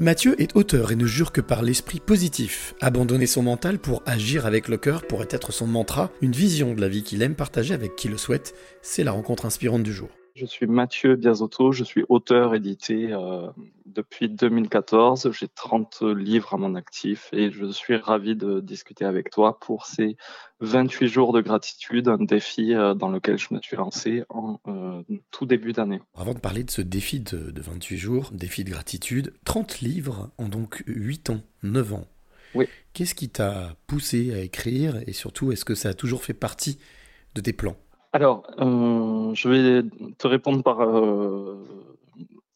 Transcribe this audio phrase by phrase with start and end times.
[0.00, 2.74] Mathieu est auteur et ne jure que par l'esprit positif.
[2.80, 6.80] Abandonner son mental pour agir avec le cœur pourrait être son mantra, une vision de
[6.80, 8.56] la vie qu'il aime partager avec qui le souhaite.
[8.82, 10.08] C'est la rencontre inspirante du jour.
[10.34, 13.46] Je suis Mathieu Biazotto, je suis auteur édité euh,
[13.94, 15.30] depuis 2014.
[15.32, 19.86] J'ai 30 livres à mon actif et je suis ravi de discuter avec toi pour
[19.86, 20.16] ces
[20.60, 25.02] 28 jours de gratitude, un défi euh, dans lequel je me suis lancé en euh,
[25.30, 26.00] tout début d'année.
[26.16, 30.30] Avant de parler de ce défi de, de 28 jours, défi de gratitude, 30 livres
[30.38, 32.06] en donc 8 ans, 9 ans.
[32.54, 32.66] Oui.
[32.92, 36.78] Qu'est-ce qui t'a poussé à écrire et surtout est-ce que ça a toujours fait partie
[37.34, 37.76] de tes plans?
[38.14, 39.82] Alors, euh, je vais
[40.18, 41.58] te répondre par euh,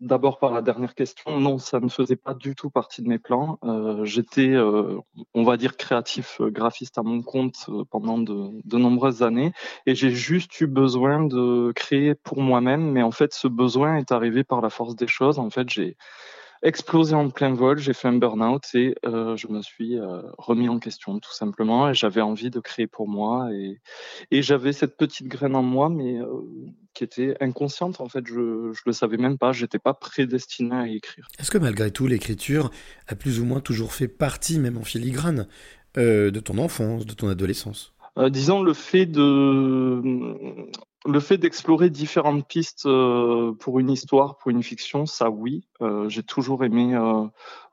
[0.00, 1.38] d'abord par la dernière question.
[1.38, 3.58] Non, ça ne faisait pas du tout partie de mes plans.
[3.64, 4.98] Euh, J'étais, euh,
[5.34, 9.52] on va dire, créatif euh, graphiste à mon compte euh, pendant de, de, nombreuses années,
[9.86, 12.90] et j'ai juste eu besoin de créer pour moi-même.
[12.90, 15.38] Mais en fait, ce besoin est arrivé par la force des choses.
[15.38, 15.96] En fait, j'ai
[16.64, 20.68] explosé en plein vol, j'ai fait un burn-out et euh, je me suis euh, remis
[20.68, 21.90] en question tout simplement.
[21.90, 23.80] Et j'avais envie de créer pour moi et,
[24.30, 26.26] et j'avais cette petite graine en moi mais euh,
[26.94, 30.88] qui était inconsciente en fait, je je le savais même pas, j'étais pas prédestiné à
[30.88, 31.28] écrire.
[31.38, 32.70] Est-ce que malgré tout l'écriture
[33.06, 35.46] a plus ou moins toujours fait partie même en filigrane
[35.96, 37.94] de ton enfance, de ton adolescence?
[38.16, 40.00] Euh, disons le fait de
[41.06, 45.66] le fait d'explorer différentes pistes euh, pour une histoire, pour une fiction, ça oui.
[45.82, 47.26] Euh, j'ai toujours aimé euh,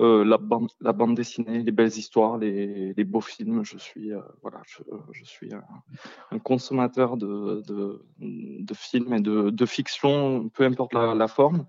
[0.00, 3.64] euh la, bande, la bande dessinée, les belles histoires, les, les beaux films.
[3.64, 5.64] Je suis euh, voilà, je, je suis un,
[6.30, 11.66] un consommateur de, de, de, films et de, de fiction, peu importe la, la forme.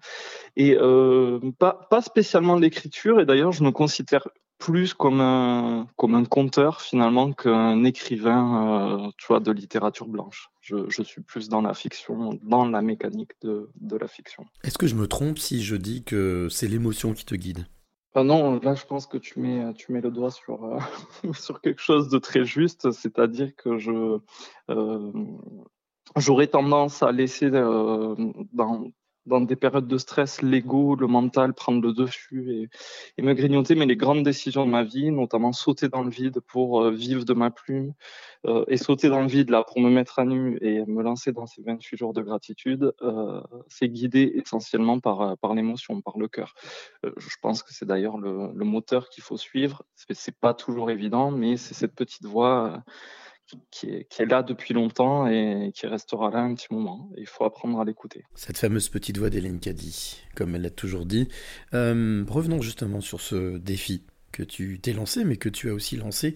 [0.55, 3.19] Et euh, pas, pas spécialement l'écriture.
[3.19, 4.27] Et d'ailleurs, je me considère
[4.59, 10.51] plus comme un, comme un conteur finalement qu'un écrivain euh, tu vois, de littérature blanche.
[10.61, 14.45] Je, je, suis plus dans la fiction, dans la mécanique de, de la fiction.
[14.63, 17.65] Est-ce que je me trompe si je dis que c'est l'émotion qui te guide?
[18.15, 20.79] Ah non, là je pense que tu mets, tu mets le doigt sur, euh,
[21.33, 24.19] sur quelque chose de très juste, c'est-à-dire que je
[24.69, 25.11] euh,
[26.17, 28.15] j'aurais tendance à laisser euh,
[28.53, 28.87] dans,
[29.29, 32.69] dans des périodes de stress, l'ego, le mental prendre le dessus et,
[33.17, 33.75] et, me grignoter.
[33.75, 37.23] Mais les grandes décisions de ma vie, notamment sauter dans le vide pour euh, vivre
[37.23, 37.93] de ma plume
[38.45, 41.31] euh, et sauter dans le vide là pour me mettre à nu et me lancer
[41.31, 46.27] dans ces 28 jours de gratitude, euh, c'est guidé essentiellement par, par l'émotion, par le
[46.27, 46.55] cœur.
[47.03, 49.83] Je pense que c'est d'ailleurs le, le, moteur qu'il faut suivre.
[49.95, 52.83] C'est pas toujours évident, mais c'est cette petite voix
[53.71, 57.09] qui est, qui est, là depuis longtemps et qui restera là un petit moment.
[57.17, 58.23] Il faut apprendre à l'écouter.
[58.35, 61.27] Cette fameuse petite voix d'Hélène Caddy, comme elle l'a toujours dit.
[61.73, 65.97] Euh, revenons justement sur ce défi que tu t'es lancé, mais que tu as aussi
[65.97, 66.35] lancé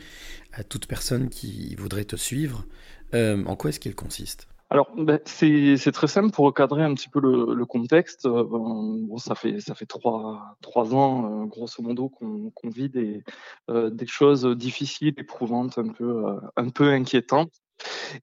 [0.52, 2.66] à toute personne qui voudrait te suivre.
[3.14, 4.48] Euh, en quoi est-ce qu'il consiste?
[4.74, 8.26] Alors, ben, c'est très simple pour recadrer un petit peu le, contexte.
[8.26, 12.90] Euh, bon, ça fait ça fait trois trois ans, euh, grosso modo, qu'on qu vit
[12.90, 13.24] des
[13.70, 16.26] euh, des choses difficiles, éprouvantes, un peu
[16.58, 17.63] un peu inquiétantes.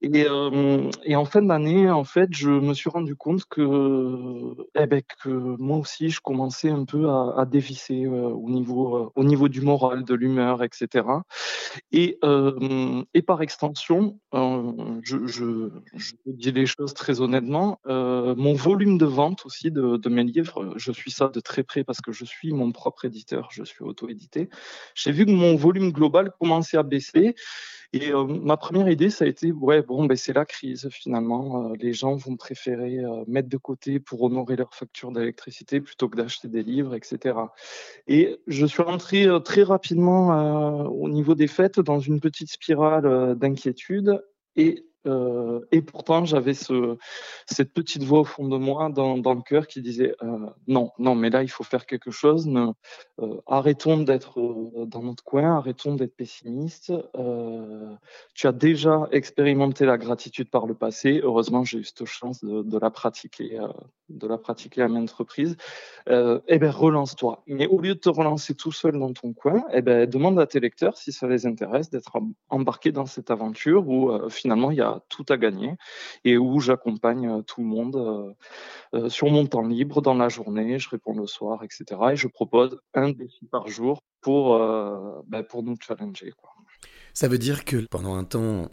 [0.03, 4.87] Et, euh, et, en fin d'année, en fait, je me suis rendu compte que, eh
[4.87, 9.25] ben, que moi aussi, je commençais un peu à, dévisser euh, au niveau, euh, au
[9.25, 11.07] niveau du moral, de l'humeur, etc.
[11.93, 12.19] Et,
[13.27, 15.71] par extension, je,
[16.27, 20.91] dis les choses très honnêtement, mon volume de vente aussi de, de, mes livres, je
[20.93, 24.49] suis ça de très près parce que je suis mon propre éditeur, je suis auto-édité.
[24.95, 27.35] J'ai vu que mon volume global commençait à baisser.
[27.93, 31.71] Et euh, ma première idée, ça a été, ouais, bon, ben, c'est la crise finalement.
[31.71, 36.09] Euh, les gens vont préférer euh, mettre de côté pour honorer leur facture d'électricité plutôt
[36.09, 37.37] que d'acheter des livres, etc.
[38.07, 44.23] Et je suis rentré très rapidement au niveau des fêtes dans une petite spirale d'inquiétude.
[44.57, 46.97] Et euh, et pourtant, j'avais ce,
[47.47, 51.15] cette petite voix au fond de moi, dans, le cœur, qui disait euh, non, non,
[51.15, 52.49] mais là, il faut faire quelque chose.
[53.21, 54.41] Euh, arrêtons d'être
[54.87, 56.93] dans notre coin, arrêtons d'être pessimistes.
[57.17, 57.95] Euh,
[58.35, 61.21] tu as déjà expérimenté la gratitude par le passé.
[61.23, 63.59] Heureusement, j'ai eu cette chance de, la pratiquer,
[64.09, 65.57] de la pratiquer à maintes reprises.
[66.09, 67.43] eh ben, relance-toi.
[67.47, 70.47] Mais au lieu de te relancer tout seul dans ton coin, eh ben, demande à
[70.47, 72.13] tes lecteurs si ça les intéresse d'être
[72.49, 75.75] embarqués dans cette aventure où finalement il y a tout à gagner
[76.25, 78.33] et où j'accompagne euh, tout le monde euh,
[78.95, 81.85] euh, sur mon temps libre dans la journée, je réponds le soir, etc.
[82.13, 84.59] Et je propose un défi par jour pour,
[85.27, 86.33] ben pour nous challenger.
[87.15, 88.69] Ça veut dire que pendant un temps,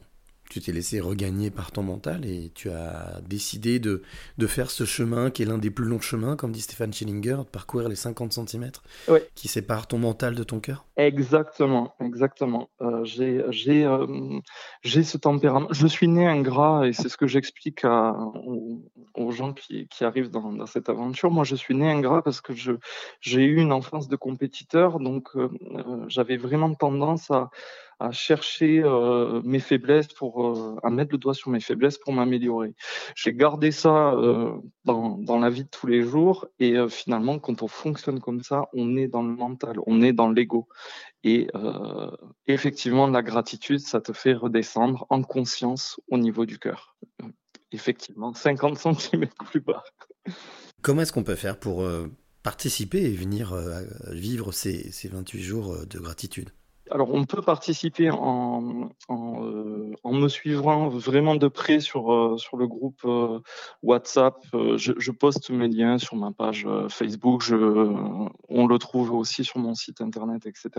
[0.49, 4.01] tu t'es laissé regagner par ton mental et tu as décidé de,
[4.37, 7.37] de faire ce chemin qui est l'un des plus longs chemins, comme dit Stéphane Schillinger,
[7.39, 8.71] de parcourir les 50 cm
[9.35, 12.69] qui séparent ton mental de ton cœur Exactement, exactement.
[12.81, 14.07] Euh, j'ai, j'ai, euh,
[14.81, 15.67] j'ai ce tempérament.
[15.71, 18.81] Je suis né ingrat et c'est ce que j'explique aux,
[19.13, 21.29] aux, gens qui, qui arrivent dans, dans, cette aventure.
[21.29, 22.71] Moi, je suis né ingrat parce que je,
[23.21, 25.49] j'ai eu une enfance de compétiteur, donc euh,
[26.07, 27.51] j'avais vraiment tendance à
[27.99, 32.13] à chercher euh, mes faiblesses pour euh, à mettre le doigt sur mes faiblesses pour
[32.13, 32.75] m'améliorer.
[33.15, 34.51] J'ai gardé ça euh,
[34.85, 38.65] dans, dans la vie de tous les jours et finalement quand on fonctionne comme ça,
[38.73, 40.67] on est dans le mental, on est dans l'ego
[41.23, 41.47] et
[42.45, 46.95] effectivement la gratitude, ça te fait redescendre en conscience au niveau du cœur.
[47.71, 49.83] Effectivement, 50 cm plus bas.
[50.81, 51.85] Comment est-ce qu'on peut faire pour
[52.43, 53.55] participer et venir
[54.11, 56.51] vivre ces, ces 28 jours de gratitude?
[56.91, 62.37] Alors, on peut participer en, en, euh, en, me suivant vraiment de près sur, euh,
[62.37, 63.39] sur le groupe euh,
[63.83, 64.35] WhatsApp.
[64.53, 67.43] Je, poste mes liens sur ma page Facebook.
[68.57, 70.69] On le trouve aussi sur mon site internet, etc.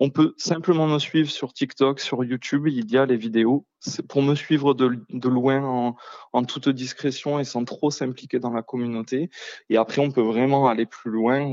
[0.00, 2.66] On peut simplement me suivre sur TikTok, sur YouTube.
[2.66, 3.66] Il y a les vidéos.
[3.80, 5.96] C'est pour me suivre de, loin
[6.32, 9.28] en, toute discrétion et sans trop s'impliquer dans la communauté.
[9.70, 11.52] Et après, on peut vraiment aller plus loin.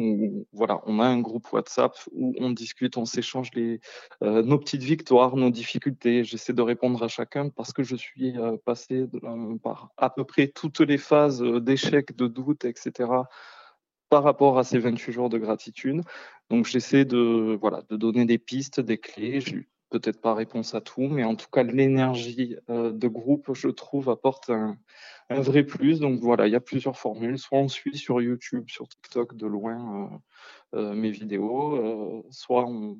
[0.53, 5.35] Voilà, on a un groupe WhatsApp où on discute, on s'échange euh, nos petites victoires,
[5.35, 6.23] nos difficultés.
[6.23, 10.23] J'essaie de répondre à chacun parce que je suis euh, passé euh, par à peu
[10.23, 13.09] près toutes les phases d'échec, de doute, etc.
[14.09, 16.01] par rapport à ces 28 jours de gratitude.
[16.49, 19.41] Donc j'essaie de, voilà, de donner des pistes, des clés.
[19.41, 24.09] J'ai peut-être pas réponse à tout, mais en tout cas l'énergie de groupe, je trouve,
[24.09, 24.77] apporte un,
[25.29, 25.99] vrai plus.
[25.99, 27.37] Donc voilà, il y a plusieurs formules.
[27.37, 30.21] Soit on suit sur YouTube, sur TikTok de loin
[30.75, 32.97] euh, mes vidéos, soit on,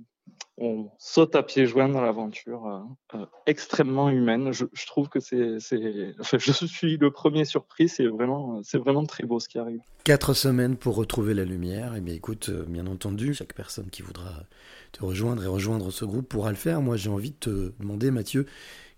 [0.57, 4.51] on saute à pieds joints dans l'aventure euh, euh, extrêmement humaine.
[4.51, 7.87] Je, trouve que c'est, je suis le premier surpris.
[7.87, 9.79] C'est vraiment, c'est vraiment très beau ce qui arrive.
[10.03, 11.93] Quatre semaines pour retrouver la lumière.
[11.93, 14.43] Et eh bien, écoute, euh, bien entendu, chaque personne qui voudra
[14.91, 16.81] te rejoindre et rejoindre ce groupe pourra le faire.
[16.81, 18.45] Moi, j'ai envie de te demander, Mathieu,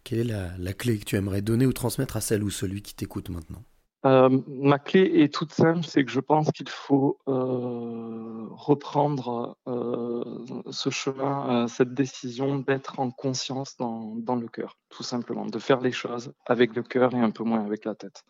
[0.04, 2.96] quelle est la clé que tu aimerais donner ou transmettre à celle ou celui qui
[2.96, 3.64] t'écoute maintenant?
[4.06, 10.24] Euh, ma clé est toute simple, c'est que je pense qu'il faut euh, reprendre euh,
[10.72, 15.92] ce chemin, cette décision d'être en conscience dans le cœur, tout simplement, de faire les
[15.92, 18.24] choses avec le cœur et un peu moins avec la tête.